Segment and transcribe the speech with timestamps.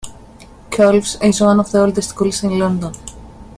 [0.71, 2.91] Colfe's is one of the oldest schools in London.